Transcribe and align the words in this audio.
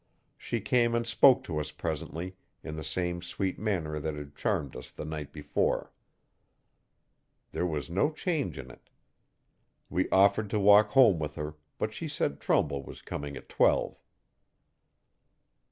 She 0.35 0.61
came 0.61 0.95
and 0.95 1.05
spoke 1.05 1.43
to 1.43 1.59
us 1.59 1.69
presently, 1.69 2.35
in 2.63 2.75
the 2.75 2.83
same 2.83 3.21
sweet 3.21 3.59
manner 3.59 3.99
that 3.99 4.15
had 4.15 4.35
charmed 4.35 4.75
us 4.75 4.89
the 4.89 5.05
night 5.05 5.31
before, 5.31 5.93
there 7.51 7.67
was 7.67 7.87
no 7.87 8.09
change 8.11 8.57
in 8.57 8.71
it. 8.71 8.89
We 9.91 10.09
offered 10.09 10.49
to 10.49 10.59
walk 10.59 10.89
home 10.93 11.19
with 11.19 11.35
her, 11.35 11.53
but 11.77 11.93
she 11.93 12.07
said 12.07 12.39
Trumbull 12.39 12.81
was 12.81 13.03
coming 13.03 13.37
at 13.37 13.47
twelve. 13.47 14.01